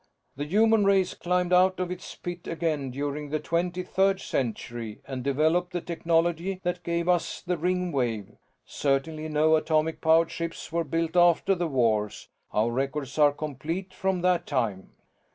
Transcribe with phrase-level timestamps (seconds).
[0.35, 5.23] The human race climbed out of its pit again during the Twenty third Century and
[5.23, 8.35] developed the technology that gave us the Ringwave.
[8.65, 14.21] Certainly no atomic powered ships were built after the wars our records are complete from
[14.21, 14.89] that time."